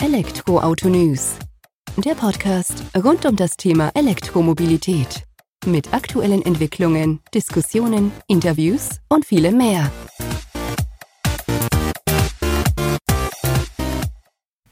[0.00, 1.34] Elektroauto News.
[1.96, 5.24] Der Podcast rund um das Thema Elektromobilität.
[5.66, 9.90] Mit aktuellen Entwicklungen, Diskussionen, Interviews und vielem mehr.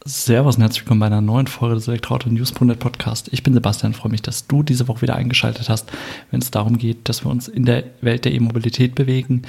[0.05, 3.29] Servus und herzlich willkommen bei einer neuen Folge des Elektroauto News.net Podcast.
[3.33, 5.91] Ich bin Sebastian, freue mich, dass du diese Woche wieder eingeschaltet hast,
[6.31, 9.43] wenn es darum geht, dass wir uns in der Welt der E-Mobilität bewegen.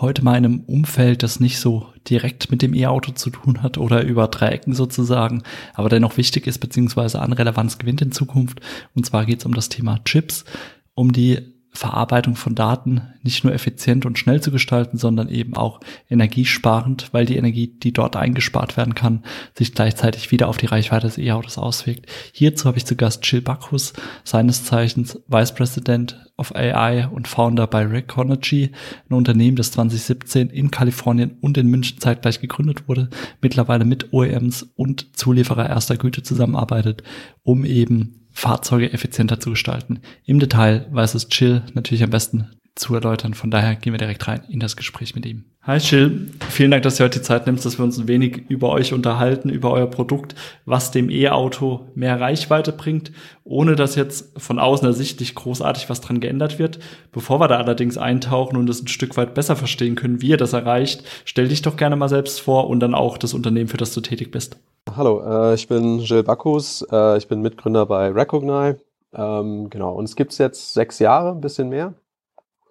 [0.00, 3.76] Heute mal in einem Umfeld, das nicht so direkt mit dem E-Auto zu tun hat
[3.76, 5.42] oder über drei Ecken sozusagen,
[5.74, 8.62] aber dennoch wichtig ist, beziehungsweise an Relevanz gewinnt in Zukunft.
[8.94, 10.46] Und zwar geht es um das Thema Chips,
[10.94, 11.40] um die
[11.80, 15.80] Verarbeitung von Daten nicht nur effizient und schnell zu gestalten, sondern eben auch
[16.10, 21.06] energiesparend, weil die Energie, die dort eingespart werden kann, sich gleichzeitig wieder auf die Reichweite
[21.06, 22.04] des E-Autos auswirkt.
[22.34, 23.94] Hierzu habe ich zu Gast Jill Bacchus,
[24.24, 28.72] seines Zeichens Vice President of AI und Founder bei Reconergy,
[29.08, 33.08] ein Unternehmen, das 2017 in Kalifornien und in München zeitgleich gegründet wurde,
[33.40, 37.04] mittlerweile mit OEMs und Zulieferer erster Güte zusammenarbeitet,
[37.42, 40.00] um eben Fahrzeuge effizienter zu gestalten.
[40.24, 42.50] Im Detail weiß es Chill natürlich am besten
[42.80, 43.34] zu erläutern.
[43.34, 45.44] Von daher gehen wir direkt rein in das Gespräch mit ihm.
[45.62, 48.44] Hi Chill, vielen Dank, dass du heute die Zeit nimmst, dass wir uns ein wenig
[48.48, 53.12] über euch unterhalten, über euer Produkt, was dem E-Auto mehr Reichweite bringt,
[53.44, 56.78] ohne dass jetzt von außen ersichtlich großartig was dran geändert wird.
[57.12, 60.38] Bevor wir da allerdings eintauchen und es ein Stück weit besser verstehen können, wie ihr
[60.38, 63.76] das erreicht, stell dich doch gerne mal selbst vor und dann auch das Unternehmen, für
[63.76, 64.56] das du tätig bist.
[64.96, 68.78] Hallo, äh, ich bin Gilles Bacchus, äh, ich bin Mitgründer bei Recognize.
[69.12, 71.92] Ähm, genau, uns gibt's jetzt sechs Jahre, ein bisschen mehr.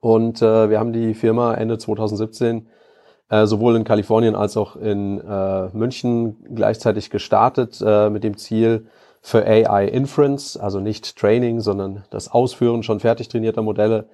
[0.01, 2.67] Und äh, wir haben die Firma Ende 2017
[3.29, 8.87] äh, sowohl in Kalifornien als auch in äh, München gleichzeitig gestartet äh, mit dem Ziel
[9.21, 14.07] für AI Inference, also nicht Training, sondern das Ausführen schon fertig trainierter Modelle,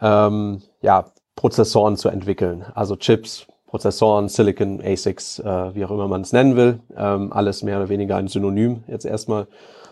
[0.00, 6.20] ähm, ja, Prozessoren zu entwickeln, also Chips, Prozessoren, Silicon, ASICs, äh, wie auch immer man
[6.20, 9.48] es nennen will, ähm, alles mehr oder weniger ein Synonym jetzt erstmal.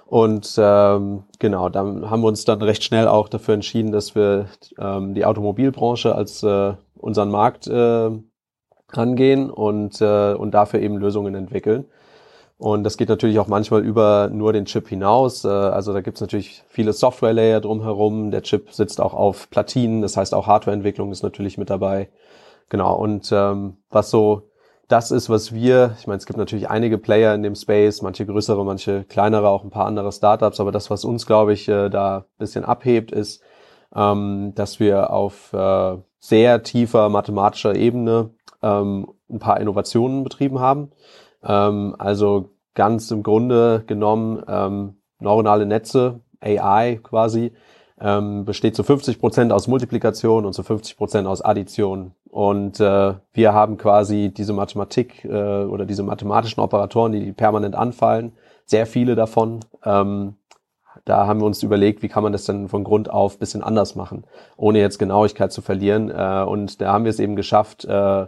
[0.07, 4.47] Und ähm, genau, dann haben wir uns dann recht schnell auch dafür entschieden, dass wir
[4.79, 8.11] ähm, die Automobilbranche als äh, unseren Markt äh,
[8.89, 11.87] angehen und, äh, und dafür eben Lösungen entwickeln.
[12.59, 15.45] Und das geht natürlich auch manchmal über nur den Chip hinaus.
[15.45, 18.31] Äh, also da gibt es natürlich viele Software-Layer drumherum.
[18.31, 22.11] Der Chip sitzt auch auf Platinen, das heißt auch Hardwareentwicklung ist natürlich mit dabei.
[22.69, 24.52] Genau, und ähm, was so
[24.89, 28.27] das ist, was wir, ich meine, es gibt natürlich einige Player in dem Space, manche
[28.27, 31.89] größere, manche kleinere, auch ein paar andere Startups, aber das, was uns, glaube ich, äh,
[31.89, 33.43] da ein bisschen abhebt, ist,
[33.95, 38.31] ähm, dass wir auf äh, sehr tiefer mathematischer Ebene
[38.63, 40.93] ähm, ein paar Innovationen betrieben haben.
[41.43, 47.53] Ähm, also ganz im Grunde genommen neuronale Netze, AI quasi,
[47.99, 52.15] besteht zu 50 Prozent aus Multiplikation und zu 50 Prozent aus Addition.
[52.33, 58.33] Und äh, wir haben quasi diese Mathematik äh, oder diese mathematischen Operatoren, die permanent anfallen,
[58.65, 59.61] sehr viele davon.
[59.85, 60.37] Ähm,
[61.05, 63.97] da haben wir uns überlegt, wie kann man das denn von Grund auf bisschen anders
[63.97, 64.25] machen,
[64.57, 66.09] ohne jetzt Genauigkeit zu verlieren.
[66.09, 68.27] Äh, und da haben wir es eben geschafft, äh,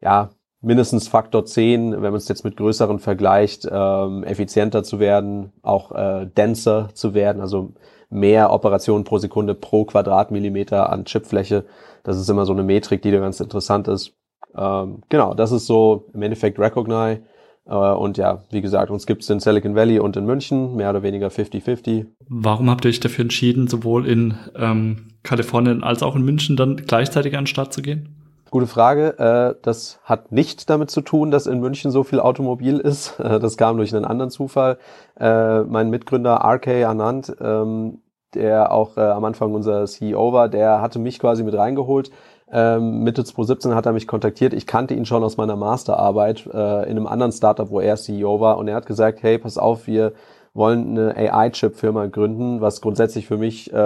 [0.00, 0.30] ja,
[0.62, 5.92] mindestens Faktor 10, wenn man es jetzt mit größeren vergleicht, ähm, effizienter zu werden, auch
[5.92, 7.74] äh, denser zu werden, also
[8.12, 11.64] mehr Operationen pro Sekunde pro Quadratmillimeter an Chipfläche.
[12.04, 14.14] Das ist immer so eine Metrik, die da ganz interessant ist.
[14.56, 17.22] Ähm, genau, das ist so im Endeffekt Recognize.
[17.66, 20.90] Äh, und ja, wie gesagt, uns gibt es in Silicon Valley und in München, mehr
[20.90, 22.06] oder weniger 50-50.
[22.28, 26.76] Warum habt ihr euch dafür entschieden, sowohl in ähm, Kalifornien als auch in München dann
[26.76, 28.21] gleichzeitig an den Start zu gehen?
[28.52, 29.18] Gute Frage.
[29.18, 33.18] Äh, das hat nicht damit zu tun, dass in München so viel Automobil ist.
[33.22, 34.76] Äh, das kam durch einen anderen Zufall.
[35.18, 38.02] Äh, mein Mitgründer RK Anand, ähm,
[38.34, 42.10] der auch am Anfang unser CEO war, der hatte mich quasi mit reingeholt.
[42.50, 44.52] Ähm, Mitte 2017 hat er mich kontaktiert.
[44.52, 48.58] Ich kannte ihn schon aus meiner Masterarbeit in einem anderen Startup, wo er CEO war.
[48.58, 50.12] Und er hat gesagt, hey, pass auf, wir
[50.54, 53.76] wollen eine AI-Chip-Firma gründen, was grundsätzlich für mich äh,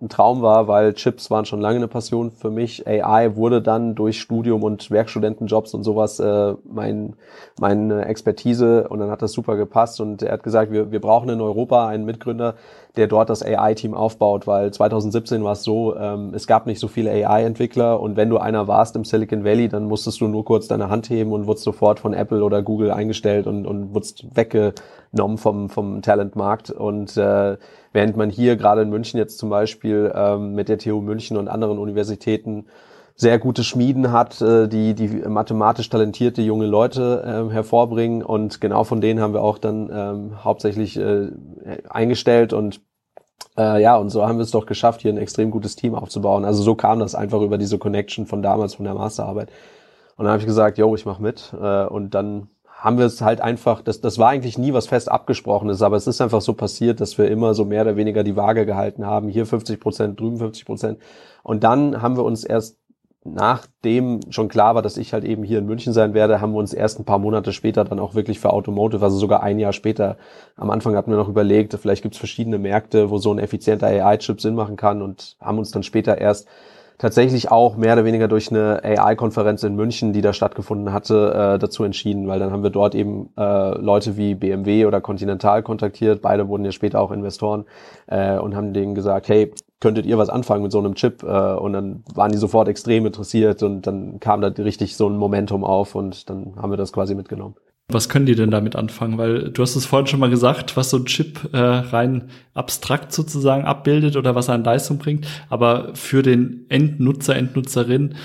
[0.00, 2.86] ein Traum war, weil Chips waren schon lange eine Passion für mich.
[2.86, 7.16] AI wurde dann durch Studium und Werkstudentenjobs und sowas äh, mein,
[7.60, 11.28] meine Expertise und dann hat das super gepasst und er hat gesagt, wir, wir brauchen
[11.28, 12.54] in Europa einen Mitgründer,
[12.96, 16.88] der dort das AI-Team aufbaut, weil 2017 war es so, ähm, es gab nicht so
[16.88, 20.66] viele AI-Entwickler und wenn du einer warst im Silicon Valley, dann musstest du nur kurz
[20.68, 25.36] deine Hand heben und wurdest sofort von Apple oder Google eingestellt und, und wurdest weggenommen
[25.38, 26.70] vom, vom Talentmarkt.
[26.70, 27.56] Und äh,
[27.92, 31.48] während man hier gerade in München jetzt zum Beispiel ähm, mit der TU München und
[31.48, 32.66] anderen Universitäten
[33.16, 38.22] sehr gute Schmieden hat, äh, die, die mathematisch talentierte junge Leute äh, hervorbringen.
[38.22, 41.30] Und genau von denen haben wir auch dann ähm, hauptsächlich äh,
[41.88, 42.80] eingestellt und
[43.56, 46.44] äh, ja, und so haben wir es doch geschafft, hier ein extrem gutes Team aufzubauen.
[46.44, 49.48] Also so kam das einfach über diese Connection von damals, von der Masterarbeit.
[50.16, 51.54] Und dann habe ich gesagt, yo, ich mach mit.
[51.58, 55.10] Äh, und dann haben wir es halt einfach, das, das war eigentlich nie was fest
[55.10, 58.36] abgesprochenes, aber es ist einfach so passiert, dass wir immer so mehr oder weniger die
[58.36, 59.28] Waage gehalten haben.
[59.28, 60.98] Hier 50 Prozent, drüben 50 Prozent.
[61.42, 62.78] Und dann haben wir uns erst
[63.34, 66.58] nachdem schon klar war, dass ich halt eben hier in München sein werde, haben wir
[66.58, 69.72] uns erst ein paar Monate später dann auch wirklich für Automotive, also sogar ein Jahr
[69.72, 70.16] später,
[70.56, 73.86] am Anfang hatten wir noch überlegt, vielleicht gibt es verschiedene Märkte, wo so ein effizienter
[73.86, 76.48] AI-Chip Sinn machen kann und haben uns dann später erst
[76.98, 81.58] tatsächlich auch mehr oder weniger durch eine AI-Konferenz in München, die da stattgefunden hatte, äh,
[81.58, 86.22] dazu entschieden, weil dann haben wir dort eben äh, Leute wie BMW oder Continental kontaktiert,
[86.22, 87.66] beide wurden ja später auch Investoren
[88.06, 91.22] äh, und haben denen gesagt, hey, könntet ihr was anfangen mit so einem Chip?
[91.22, 95.16] Äh, und dann waren die sofort extrem interessiert und dann kam da richtig so ein
[95.16, 97.56] Momentum auf und dann haben wir das quasi mitgenommen.
[97.88, 99.16] Was können die denn damit anfangen?
[99.16, 103.12] Weil du hast es vorhin schon mal gesagt, was so ein Chip äh, rein abstrakt
[103.12, 105.26] sozusagen abbildet oder was er an Leistung bringt.
[105.50, 108.16] Aber für den Endnutzer, Endnutzerin,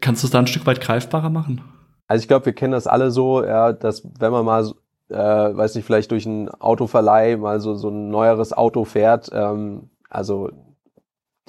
[0.00, 1.60] kannst du es da ein Stück weit greifbarer machen?
[2.06, 4.72] Also ich glaube, wir kennen das alle so, ja, dass wenn man mal,
[5.10, 9.90] äh, weiß nicht, vielleicht durch einen Autoverleih mal so, so ein neueres Auto fährt, ähm,
[10.08, 10.50] also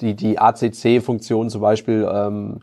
[0.00, 2.60] die, die ACC-Funktion zum Beispiel, ähm,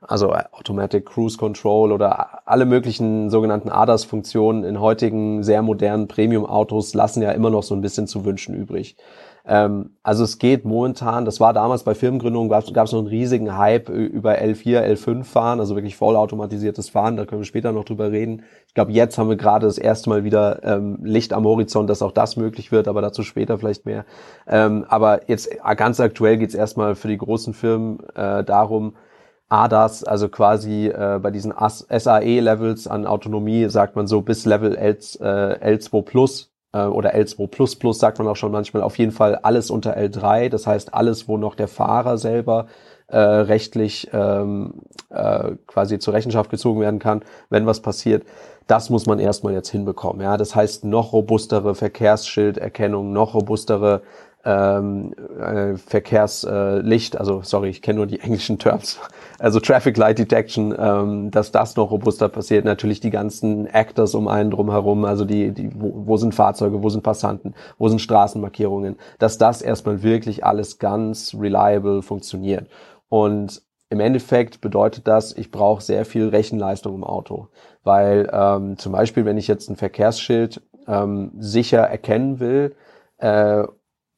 [0.00, 7.22] also Automatic Cruise Control oder alle möglichen sogenannten ADAS-Funktionen in heutigen sehr modernen Premium-Autos lassen
[7.22, 8.96] ja immer noch so ein bisschen zu wünschen übrig.
[9.46, 13.56] Ähm, also es geht momentan, das war damals bei Firmengründungen, gab es noch einen riesigen
[13.56, 18.10] Hype über L4, L5 fahren, also wirklich vollautomatisiertes Fahren, da können wir später noch drüber
[18.10, 18.44] reden.
[18.66, 22.02] Ich glaube, jetzt haben wir gerade das erste Mal wieder ähm, Licht am Horizont, dass
[22.02, 24.04] auch das möglich wird, aber dazu später vielleicht mehr.
[24.46, 28.94] Ähm, aber jetzt ganz aktuell geht es erstmal für die großen Firmen äh, darum,
[29.50, 34.96] ADAS, also quasi äh, bei diesen SAE-Levels an Autonomie, sagt man so bis Level L,
[35.20, 39.12] äh, L2 Plus äh, oder L2 Plus Plus sagt man auch schon manchmal, auf jeden
[39.12, 42.66] Fall alles unter L3, das heißt alles, wo noch der Fahrer selber
[43.08, 44.74] äh, rechtlich ähm,
[45.10, 48.24] äh, quasi zur Rechenschaft gezogen werden kann, wenn was passiert.
[48.66, 50.22] Das muss man erstmal jetzt hinbekommen.
[50.22, 54.02] Ja, das heißt noch robustere Verkehrsschilderkennung, noch robustere
[54.44, 58.98] ähm, äh, Verkehrslicht, also sorry, ich kenne nur die englischen Terms,
[59.38, 62.64] also Traffic Light Detection, ähm, dass das noch robuster passiert.
[62.64, 66.88] Natürlich die ganzen Actors um einen drumherum, also die, die wo, wo sind Fahrzeuge, wo
[66.88, 72.68] sind Passanten, wo sind Straßenmarkierungen, dass das erstmal wirklich alles ganz reliable funktioniert.
[73.08, 77.48] Und im Endeffekt bedeutet das, ich brauche sehr viel Rechenleistung im Auto,
[77.82, 82.76] weil ähm, zum Beispiel, wenn ich jetzt ein Verkehrsschild ähm, sicher erkennen will
[83.18, 83.64] äh,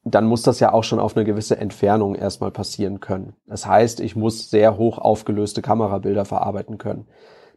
[0.05, 3.35] dann muss das ja auch schon auf eine gewisse Entfernung erstmal passieren können.
[3.47, 7.07] Das heißt, ich muss sehr hoch aufgelöste Kamerabilder verarbeiten können.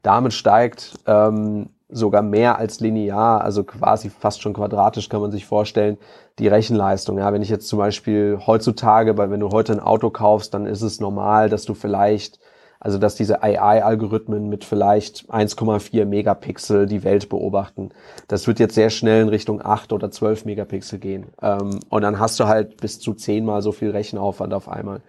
[0.03, 5.45] Damit steigt ähm, sogar mehr als linear, also quasi fast schon quadratisch kann man sich
[5.45, 5.97] vorstellen,
[6.37, 7.17] die Rechenleistung.
[7.17, 10.67] Ja, wenn ich jetzt zum Beispiel heutzutage, weil wenn du heute ein Auto kaufst, dann
[10.67, 12.39] ist es normal, dass du vielleicht
[12.79, 17.89] also dass diese AI-Algorithmen mit vielleicht 1,4 Megapixel die Welt beobachten.
[18.27, 21.27] Das wird jetzt sehr schnell in Richtung 8 oder 12 Megapixel gehen.
[21.41, 25.01] Ähm, und dann hast du halt bis zu zehnmal so viel Rechenaufwand auf einmal.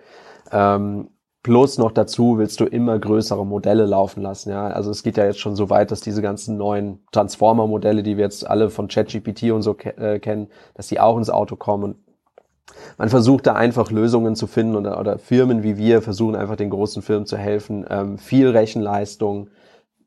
[0.53, 1.09] Ähm,
[1.47, 4.51] Plus noch dazu willst du immer größere Modelle laufen lassen.
[4.51, 8.17] Ja, also es geht ja jetzt schon so weit, dass diese ganzen neuen Transformer-Modelle, die
[8.17, 11.55] wir jetzt alle von ChatGPT und so ke äh, kennen, dass die auch ins Auto
[11.55, 11.85] kommen.
[11.85, 11.97] Und
[12.99, 16.71] man versucht da einfach Lösungen zu finden oder, oder Firmen wie wir versuchen einfach den
[16.71, 19.49] großen Firmen zu helfen, ähm, viel Rechenleistung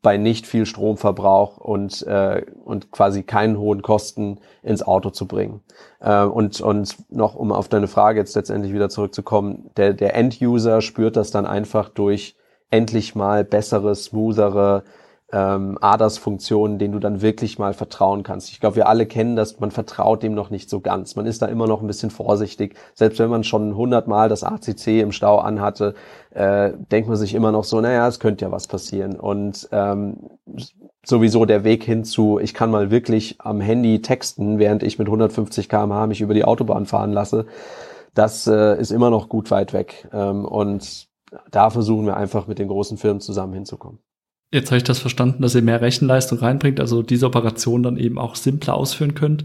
[0.02, 5.60] bei nicht viel Stromverbrauch und, äh, und quasi keinen hohen Kosten ins Auto zu bringen.
[6.00, 10.80] Äh, und, und noch, um auf deine Frage jetzt letztendlich wieder zurückzukommen, der, der End-User
[10.80, 12.34] spürt das dann einfach durch
[12.70, 14.84] endlich mal bessere, smoothere,
[15.32, 18.50] ähm, ADAS-Funktionen, denen du dann wirklich mal vertrauen kannst.
[18.50, 21.16] Ich glaube, wir alle kennen das, man vertraut dem noch nicht so ganz.
[21.16, 22.76] Man ist da immer noch ein bisschen vorsichtig.
[22.94, 25.94] Selbst wenn man schon hundertmal das ACC im Stau anhatte,
[26.30, 29.18] äh, denkt man sich immer noch so, naja, es könnte ja was passieren.
[29.18, 30.16] Und ähm,
[31.04, 35.68] sowieso der Weg hinzu, ich kann mal wirklich am Handy texten, während ich mit 150
[35.68, 37.46] km/h mich über die Autobahn fahren lasse,
[38.14, 40.08] das äh, ist immer noch gut weit weg.
[40.12, 41.08] Ähm, und
[41.50, 44.00] da versuchen wir einfach mit den großen Firmen zusammen hinzukommen.
[44.52, 48.18] Jetzt habe ich das verstanden, dass ihr mehr Rechenleistung reinbringt, also diese Operation dann eben
[48.18, 49.44] auch simpler ausführen könnt.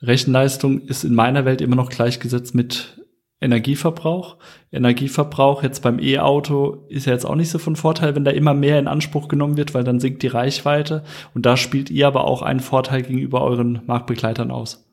[0.00, 3.04] Rechenleistung ist in meiner Welt immer noch gleichgesetzt mit
[3.40, 4.36] Energieverbrauch.
[4.72, 8.54] Energieverbrauch jetzt beim E-Auto ist ja jetzt auch nicht so von Vorteil, wenn da immer
[8.54, 11.02] mehr in Anspruch genommen wird, weil dann sinkt die Reichweite.
[11.34, 14.88] Und da spielt ihr aber auch einen Vorteil gegenüber euren Marktbegleitern aus.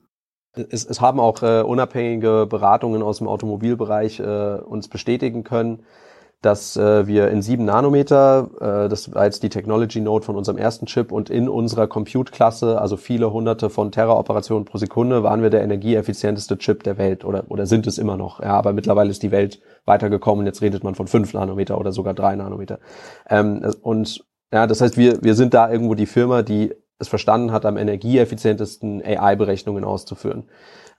[0.54, 5.84] Es, es haben auch äh, unabhängige Beratungen aus dem Automobilbereich äh, uns bestätigen können,
[6.42, 10.58] dass äh, wir in sieben Nanometer, äh, das war jetzt die Technology Node von unserem
[10.58, 15.52] ersten Chip und in unserer Compute-Klasse, also viele hunderte von Terra-Operationen pro Sekunde, waren wir
[15.52, 18.40] der energieeffizienteste Chip der Welt oder, oder sind es immer noch.
[18.40, 20.46] Ja, aber mittlerweile ist die Welt weitergekommen.
[20.48, 22.80] Jetzt redet man von fünf Nanometer oder sogar drei Nanometer.
[23.30, 27.52] Ähm, und ja, das heißt, wir, wir sind da irgendwo die Firma, die es verstanden
[27.52, 30.46] hat, am energieeffizientesten AI-Berechnungen auszuführen.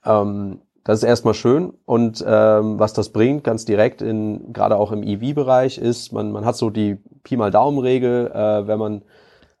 [0.05, 4.91] Ähm, das ist erstmal schön und ähm, was das bringt, ganz direkt in gerade auch
[4.91, 9.01] im EV-Bereich ist, man, man hat so die Pi mal Daumen-Regel, äh, wenn man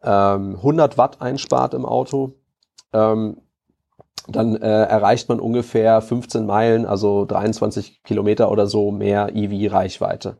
[0.03, 2.33] ähm, 100 Watt einspart im Auto,
[2.91, 3.37] ähm,
[4.27, 10.37] dann äh, erreicht man ungefähr 15 Meilen, also 23 Kilometer oder so mehr EV-Reichweite.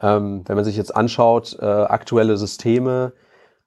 [0.00, 3.12] Ähm, wenn man sich jetzt anschaut, äh, aktuelle Systeme,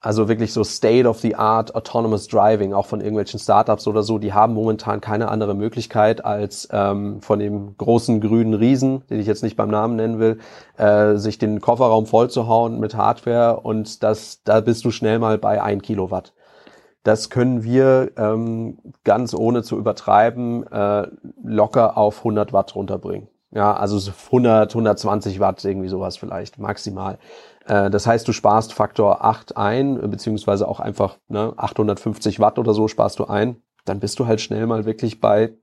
[0.01, 5.01] also wirklich so State-of-the-Art Autonomous Driving, auch von irgendwelchen Startups oder so, die haben momentan
[5.01, 9.69] keine andere Möglichkeit, als ähm, von dem großen grünen Riesen, den ich jetzt nicht beim
[9.69, 10.39] Namen nennen will,
[10.77, 15.61] äh, sich den Kofferraum vollzuhauen mit Hardware und das, da bist du schnell mal bei
[15.61, 16.33] ein Kilowatt.
[17.03, 21.07] Das können wir ähm, ganz ohne zu übertreiben äh,
[21.43, 23.27] locker auf 100 Watt runterbringen.
[23.51, 27.17] Ja, also 100, 120 Watt, irgendwie sowas vielleicht, maximal.
[27.65, 32.73] Äh, das heißt, du sparst Faktor 8 ein, beziehungsweise auch einfach ne, 850 Watt oder
[32.73, 33.57] so sparst du ein.
[33.85, 35.53] Dann bist du halt schnell mal wirklich bei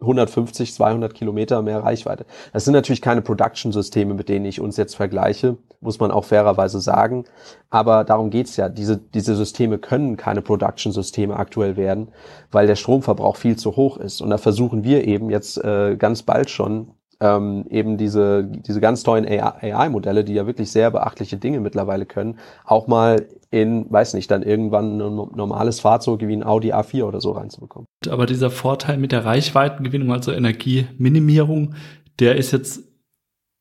[0.00, 2.26] 150, 200 Kilometer mehr Reichweite.
[2.52, 6.80] Das sind natürlich keine Production-Systeme, mit denen ich uns jetzt vergleiche, muss man auch fairerweise
[6.80, 7.24] sagen.
[7.70, 8.68] Aber darum geht's ja.
[8.68, 12.08] Diese, diese Systeme können keine Production-Systeme aktuell werden,
[12.50, 14.20] weil der Stromverbrauch viel zu hoch ist.
[14.20, 19.02] Und da versuchen wir eben jetzt äh, ganz bald schon ähm, eben diese, diese ganz
[19.02, 24.30] tollen AI-Modelle, die ja wirklich sehr beachtliche Dinge mittlerweile können, auch mal in, weiß nicht,
[24.30, 27.86] dann irgendwann ein normales Fahrzeug wie ein Audi A4 oder so reinzubekommen.
[28.08, 31.74] Aber dieser Vorteil mit der Reichweitengewinnung, also Energieminimierung,
[32.18, 32.82] der ist jetzt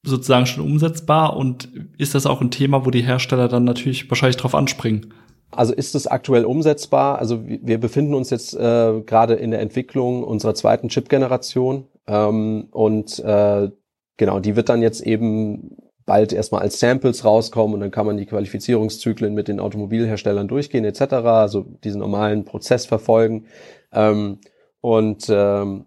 [0.06, 4.38] sozusagen schon umsetzbar und ist das auch ein Thema, wo die Hersteller dann natürlich wahrscheinlich
[4.38, 5.14] drauf anspringen?
[5.52, 7.20] Also ist es aktuell umsetzbar?
[7.20, 13.20] Also wir befinden uns jetzt äh, gerade in der Entwicklung unserer zweiten Chip-Generation ähm, und
[13.20, 13.70] äh,
[14.18, 18.18] genau, die wird dann jetzt eben bald erstmal als Samples rauskommen und dann kann man
[18.18, 23.48] die Qualifizierungszyklen mit den Automobilherstellern durchgehen etc., also diesen normalen Prozess verfolgen.
[23.92, 24.40] Ähm,
[24.82, 25.86] und ähm,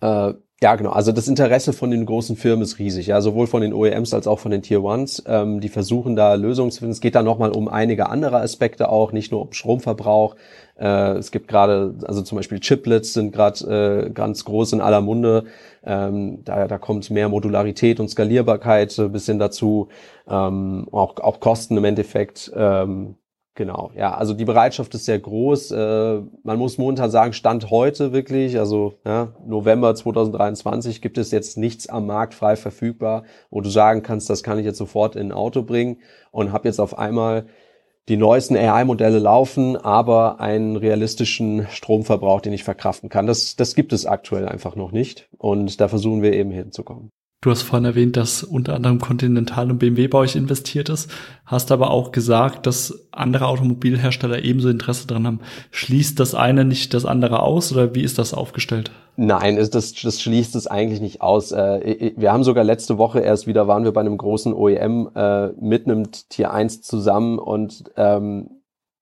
[0.00, 0.90] äh, ja, genau.
[0.90, 4.26] Also das Interesse von den großen Firmen ist riesig, ja, sowohl von den OEMs als
[4.26, 5.22] auch von den Tier Ones.
[5.26, 6.92] Ähm, die versuchen da Lösungen zu finden.
[6.92, 10.34] Es geht da nochmal um einige andere Aspekte auch, nicht nur um Stromverbrauch.
[10.76, 15.00] Äh, es gibt gerade, also zum Beispiel Chiplets sind gerade äh, ganz groß in aller
[15.00, 15.44] Munde.
[15.84, 19.88] Ähm, da, da kommt mehr Modularität und Skalierbarkeit äh, bisschen dazu,
[20.28, 22.50] ähm, auch, auch Kosten im Endeffekt.
[22.56, 23.14] Ähm,
[23.58, 25.72] Genau, ja, also die Bereitschaft ist sehr groß.
[25.72, 31.58] Äh, man muss momentan sagen, Stand heute wirklich, also ja, November 2023 gibt es jetzt
[31.58, 35.30] nichts am Markt frei verfügbar, wo du sagen kannst, das kann ich jetzt sofort in
[35.30, 35.96] ein Auto bringen
[36.30, 37.46] und habe jetzt auf einmal
[38.06, 43.26] die neuesten AI-Modelle laufen, aber einen realistischen Stromverbrauch, den ich verkraften kann.
[43.26, 47.10] Das, das gibt es aktuell einfach noch nicht und da versuchen wir eben hinzukommen.
[47.40, 51.08] Du hast vorhin erwähnt, dass unter anderem Continental und BMW bei euch investiert ist,
[51.46, 55.40] hast aber auch gesagt, dass andere Automobilhersteller ebenso Interesse daran haben.
[55.70, 58.90] Schließt das eine nicht das andere aus oder wie ist das aufgestellt?
[59.14, 61.52] Nein, das, das schließt es eigentlich nicht aus.
[61.52, 65.48] Äh, wir haben sogar letzte Woche erst wieder, waren wir bei einem großen OEM äh,
[65.60, 68.50] mit einem Tier 1 zusammen und ähm,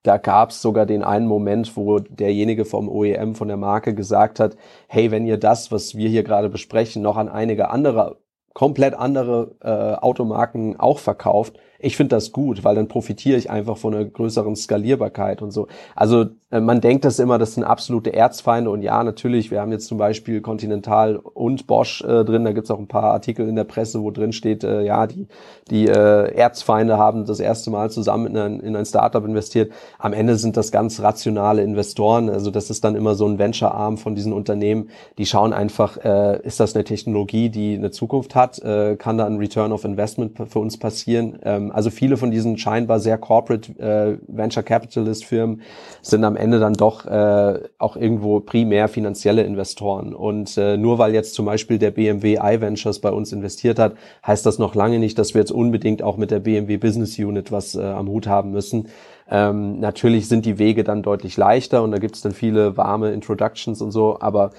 [0.02, 4.40] da gab es sogar den einen Moment, wo derjenige vom OEM, von der Marke gesagt
[4.40, 4.57] hat,
[4.88, 8.19] hey, wenn ihr das, was wir hier gerade besprechen, noch an einige andere
[8.56, 11.58] komplett andere äh, Automarken auch verkauft.
[11.78, 15.68] Ich finde das gut, weil dann profitiere ich einfach von einer größeren Skalierbarkeit und so.
[15.95, 19.73] Also äh, man denkt das immer, das sind absolute Erzfeinde und ja, natürlich, wir haben
[19.73, 23.56] jetzt zum Beispiel Continental und Bosch äh, drin, da gibt's auch ein paar Artikel in
[23.56, 25.26] der Presse, wo drin steht, äh, ja, die,
[25.71, 29.73] die äh, Erzfeinde haben das erste Mal zusammen in ein, in ein Startup investiert.
[29.99, 33.99] Am Ende sind das ganz rationale Investoren, also das ist dann immer so ein Venture-Arm
[33.99, 38.61] von diesen Unternehmen, die schauen einfach, äh, ist das eine Technologie, die eine Zukunft hat,
[38.61, 41.38] äh, kann da ein Return of Investment für uns passieren.
[41.42, 45.62] Ähm, also viele von diesen scheinbar sehr corporate äh, Venture Capitalist Firmen
[46.02, 50.14] sind am Ende dann doch äh, auch irgendwo primär finanzielle Investoren.
[50.14, 53.94] Und äh, nur weil jetzt zum Beispiel der BMW iVentures bei uns investiert hat,
[54.26, 57.52] heißt das noch lange nicht, dass wir jetzt unbedingt auch mit der BMW Business Unit
[57.52, 58.88] was äh, am Hut haben müssen.
[59.28, 63.12] Ähm, natürlich sind die Wege dann deutlich leichter und da gibt es dann viele warme
[63.12, 64.50] Introductions und so, aber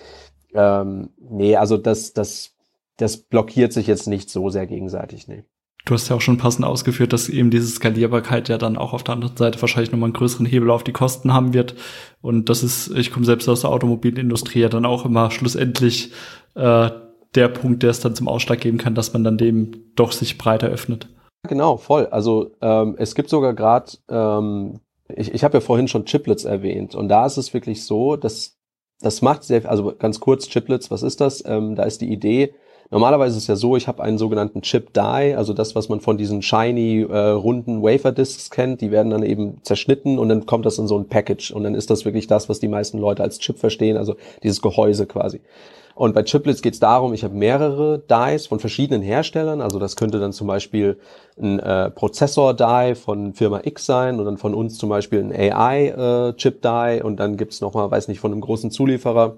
[0.53, 2.53] ähm, nee, also das, das,
[2.97, 5.43] das blockiert sich jetzt nicht so sehr gegenseitig, nee.
[5.87, 9.05] Du hast ja auch schon passend ausgeführt, dass eben diese Skalierbarkeit ja dann auch auf
[9.05, 11.75] der anderen Seite wahrscheinlich nochmal einen größeren Hebel auf die Kosten haben wird.
[12.21, 16.11] Und das ist, ich komme selbst aus der Automobilindustrie ja dann auch immer schlussendlich
[16.55, 16.89] äh,
[17.35, 20.37] der Punkt, der es dann zum Ausschlag geben kann, dass man dann dem doch sich
[20.37, 21.07] breiter öffnet.
[21.47, 22.07] Genau, voll.
[22.07, 24.81] Also ähm, es gibt sogar gerade, ähm,
[25.15, 28.57] ich, ich habe ja vorhin schon Chiplets erwähnt und da ist es wirklich so, dass
[28.99, 31.45] das macht sehr, also ganz kurz Chiplets, was ist das?
[31.45, 32.53] Ähm, da ist die Idee,
[32.89, 34.99] Normalerweise ist es ja so, ich habe einen sogenannten Chip Die,
[35.35, 39.23] also das, was man von diesen shiny äh, runden Wafer Discs kennt, die werden dann
[39.23, 42.27] eben zerschnitten und dann kommt das in so ein Package und dann ist das wirklich
[42.27, 45.41] das, was die meisten Leute als Chip verstehen, also dieses Gehäuse quasi.
[45.97, 49.61] Und bei Chiplets geht es darum, ich habe mehrere Dies von verschiedenen Herstellern.
[49.61, 50.99] Also das könnte dann zum Beispiel
[51.41, 56.99] ein äh, Prozessor-Die von Firma X sein und dann von uns zum Beispiel ein AI-Chip-Die
[56.99, 59.37] äh, und dann gibt's nochmal, weiß nicht, von einem großen Zulieferer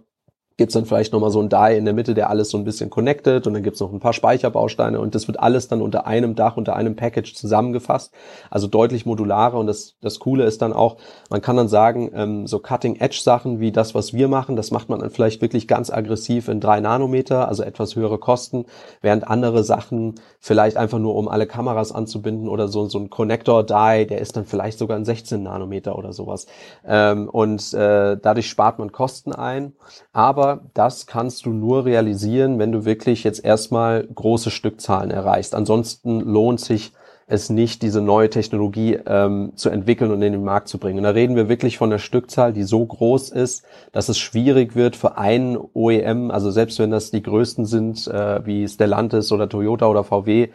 [0.60, 2.90] gibt's dann vielleicht nochmal so ein Die in der Mitte, der alles so ein bisschen
[2.90, 6.36] connected und dann gibt's noch ein paar Speicherbausteine und das wird alles dann unter einem
[6.36, 8.14] Dach, unter einem Package zusammengefasst.
[8.50, 10.98] Also deutlich modularer und das, das Coole ist dann auch,
[11.30, 15.00] man kann dann sagen, ähm, so Cutting-Edge-Sachen wie das, was wir machen, das macht man
[15.00, 18.66] dann vielleicht wirklich ganz aggressiv in drei Nanometer, also etwas höhere Kosten,
[19.02, 24.08] während andere Sachen vielleicht einfach nur, um alle Kameras anzubinden oder so, so ein Connector-Die,
[24.08, 26.48] der ist dann vielleicht sogar in 16 Nanometer oder sowas.
[26.86, 29.72] Ähm, und äh, dadurch spart man Kosten ein,
[30.12, 35.56] aber das kannst du nur realisieren, wenn du wirklich jetzt erstmal große Stückzahlen erreichst.
[35.56, 36.94] Ansonsten lohnt sich
[37.30, 40.98] es nicht, diese neue Technologie ähm, zu entwickeln und in den Markt zu bringen.
[40.98, 44.76] Und da reden wir wirklich von einer Stückzahl, die so groß ist, dass es schwierig
[44.76, 49.48] wird für einen OEM, also selbst wenn das die größten sind, äh, wie Stellantis oder
[49.48, 50.50] Toyota oder VW,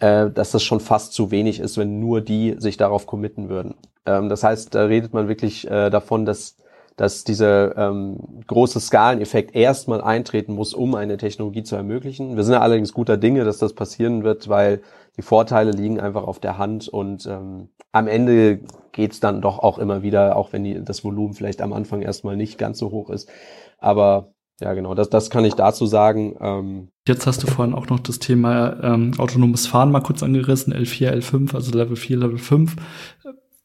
[0.00, 3.74] äh, dass das schon fast zu wenig ist, wenn nur die sich darauf committen würden.
[4.06, 6.56] Ähm, das heißt, da redet man wirklich äh, davon, dass
[6.96, 12.36] dass dieser ähm, große Skaleneffekt erstmal eintreten muss, um eine Technologie zu ermöglichen.
[12.36, 14.80] Wir sind ja allerdings guter Dinge, dass das passieren wird, weil
[15.16, 18.60] die Vorteile liegen einfach auf der Hand und ähm, am Ende
[18.92, 22.36] geht's dann doch auch immer wieder, auch wenn die, das Volumen vielleicht am Anfang erstmal
[22.36, 23.28] nicht ganz so hoch ist.
[23.78, 26.36] Aber ja, genau, das, das kann ich dazu sagen.
[26.40, 30.72] Ähm, Jetzt hast du vorhin auch noch das Thema ähm, autonomes Fahren mal kurz angerissen,
[30.72, 32.76] L4, L5, also Level 4, Level 5.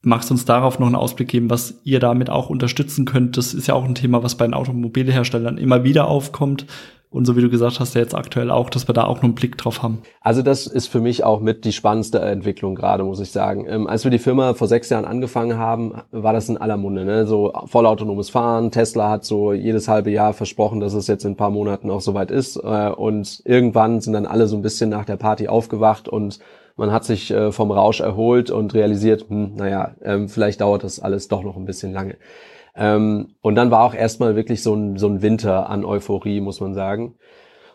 [0.02, 3.36] Magst du uns darauf noch einen Ausblick geben, was ihr damit auch unterstützen könnt?
[3.36, 6.66] Das ist ja auch ein Thema, was bei den Automobilherstellern immer wieder aufkommt.
[7.10, 9.24] Und so wie du gesagt hast, ja jetzt aktuell auch, dass wir da auch noch
[9.24, 10.00] einen Blick drauf haben.
[10.20, 13.66] Also das ist für mich auch mit die spannendste Entwicklung gerade, muss ich sagen.
[13.68, 17.04] Ähm, als wir die Firma vor sechs Jahren angefangen haben, war das in aller Munde.
[17.04, 17.26] Ne?
[17.26, 18.70] So vollautonomes Fahren.
[18.70, 22.00] Tesla hat so jedes halbe Jahr versprochen, dass es jetzt in ein paar Monaten auch
[22.00, 22.56] soweit ist.
[22.56, 26.38] Äh, und irgendwann sind dann alle so ein bisschen nach der Party aufgewacht und
[26.80, 30.98] man hat sich äh, vom Rausch erholt und realisiert, hm, naja, ähm, vielleicht dauert das
[30.98, 32.16] alles doch noch ein bisschen lange.
[32.74, 36.60] Ähm, und dann war auch erstmal wirklich so ein, so ein Winter an Euphorie, muss
[36.60, 37.16] man sagen.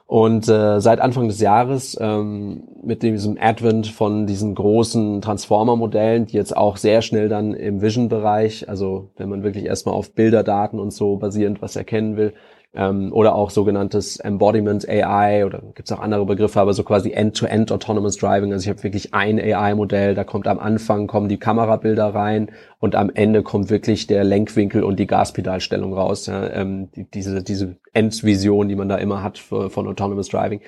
[0.08, 6.38] Und äh, seit Anfang des Jahres ähm, mit diesem Advent von diesen großen Transformer-Modellen, die
[6.38, 10.92] jetzt auch sehr schnell dann im Vision-Bereich, also wenn man wirklich erstmal auf Bilderdaten und
[10.92, 12.34] so basierend was erkennen will,
[12.76, 17.12] ähm, oder auch sogenanntes Embodiment AI oder gibt es auch andere Begriffe, aber so quasi
[17.12, 18.52] End-to-End -End Autonomous Driving.
[18.52, 22.96] Also ich habe wirklich ein AI-Modell, da kommt am Anfang kommen die Kamerabilder rein und
[22.96, 26.26] am Ende kommt wirklich der Lenkwinkel und die Gaspedalstellung raus.
[26.28, 30.62] Ja, ähm, die, diese diese Endvision, die man da immer hat für, von Autonomous Driving.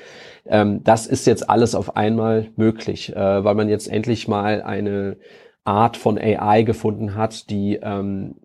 [0.46, 5.18] Ähm, das ist jetzt alles auf einmal möglich, äh, weil man jetzt endlich mal eine
[5.66, 8.36] Art von AI gefunden hat, die ähm,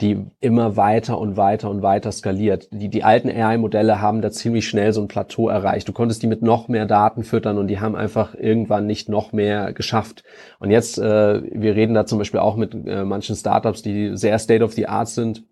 [0.00, 2.68] die immer weiter und weiter und weiter skaliert.
[2.72, 5.88] Die, die alten AI-Modelle haben da ziemlich schnell so ein Plateau erreicht.
[5.88, 9.32] Du konntest die mit noch mehr Daten füttern und die haben einfach irgendwann nicht noch
[9.32, 10.24] mehr geschafft.
[10.58, 14.38] Und jetzt, äh, wir reden da zum Beispiel auch mit äh, manchen Startups, die sehr
[14.38, 15.44] state of the art sind,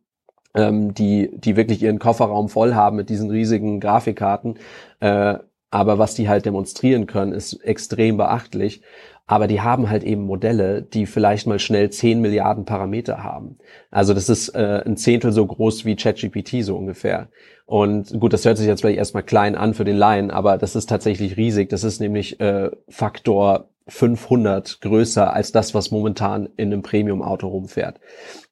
[0.54, 4.56] ähm, die, die wirklich ihren Kofferraum voll haben mit diesen riesigen Grafikkarten.
[5.00, 5.38] Äh,
[5.70, 8.83] aber was die halt demonstrieren können, ist extrem beachtlich.
[9.26, 13.59] Aber die haben halt eben Modelle, die vielleicht mal schnell 10 Milliarden Parameter haben.
[13.90, 17.28] Also das ist äh, ein Zehntel so groß wie ChatGPT so ungefähr.
[17.66, 20.74] Und gut, das hört sich jetzt vielleicht erstmal klein an für den Laien, aber das
[20.74, 21.68] ist tatsächlich riesig.
[21.68, 28.00] Das ist nämlich äh, Faktor 500 größer als das, was momentan in einem Premium-Auto rumfährt.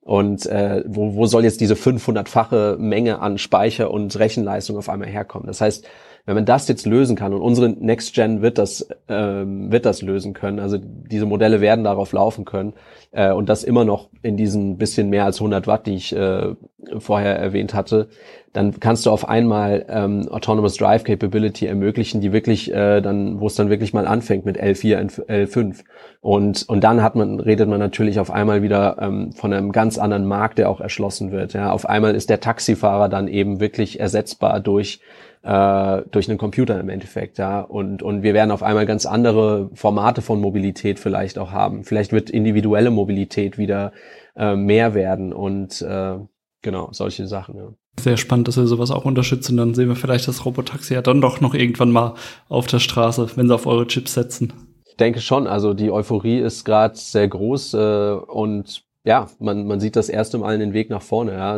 [0.02, 5.08] Und äh, wo, wo soll jetzt diese 500-fache Menge an Speicher und Rechenleistung auf einmal
[5.08, 5.46] herkommen?
[5.46, 5.86] Das heißt,
[6.26, 10.02] wenn man das jetzt lösen kann und unsere Next Gen wird das ähm, wird das
[10.02, 12.74] lösen können, also diese Modelle werden darauf laufen können
[13.12, 16.54] äh, und das immer noch in diesen bisschen mehr als 100 Watt, die ich äh,
[16.98, 18.08] vorher erwähnt hatte,
[18.52, 23.46] dann kannst du auf einmal ähm, Autonomous Drive Capability ermöglichen, die wirklich äh, dann, wo
[23.46, 25.84] es dann wirklich mal anfängt mit L4, L5
[26.22, 29.96] und und dann hat man redet man natürlich auf einmal wieder ähm, von einem ganz
[29.96, 31.52] anderen Markt, der auch erschlossen wird.
[31.52, 35.00] Ja, auf einmal ist der Taxifahrer dann eben wirklich ersetzbar durch
[35.46, 37.60] äh, durch einen Computer im Endeffekt, ja.
[37.60, 41.84] Und, und wir werden auf einmal ganz andere Formate von Mobilität vielleicht auch haben.
[41.84, 43.92] Vielleicht wird individuelle Mobilität wieder
[44.34, 46.16] äh, mehr werden und äh,
[46.62, 47.68] genau, solche Sachen, ja.
[47.98, 51.00] Sehr spannend, dass ihr sowas auch unterstützt und dann sehen wir vielleicht das Robotaxi ja
[51.00, 52.14] dann doch noch irgendwann mal
[52.48, 54.52] auf der Straße, wenn sie auf eure Chips setzen.
[54.84, 59.78] Ich denke schon, also die Euphorie ist gerade sehr groß äh, und ja, man, man
[59.78, 61.32] sieht das erste Mal den Weg nach vorne.
[61.32, 61.56] Ja.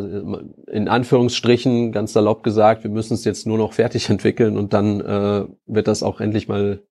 [0.70, 5.00] In Anführungsstrichen, ganz salopp gesagt, wir müssen es jetzt nur noch fertig entwickeln und dann
[5.00, 6.82] äh, wird das auch endlich mal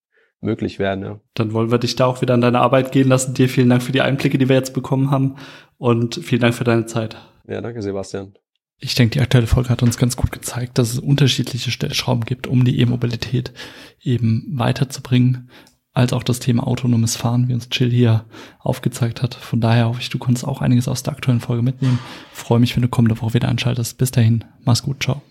[0.41, 1.04] möglich werden.
[1.04, 1.20] Ja.
[1.36, 3.36] Dann wollen wir dich da auch wieder an deine Arbeit gehen lassen.
[3.36, 5.36] Dir vielen Dank für die Einblicke, die wir jetzt bekommen haben
[5.78, 7.17] und vielen Dank für deine Zeit.
[7.48, 8.34] Ja, danke Sebastian.
[8.80, 12.48] Ich denke, die aktuelle Folge hat uns ganz gut gezeigt, dass es unterschiedliche Stellschrauben gibt,
[12.48, 13.54] um die E-Mobilität
[14.02, 15.50] eben weiterzubringen
[15.97, 18.23] als auch das Thema autonomes Fahren, wie uns Chill hier
[18.60, 19.33] aufgezeigt hat.
[19.33, 21.97] Von daher hoffe ich, du konntest auch einiges aus der aktuellen Folge mitnehmen.
[22.31, 23.97] freue mich, wenn du kommende Woche wieder einschaltest.
[23.97, 25.21] Bis dahin, mach's gut, ciao.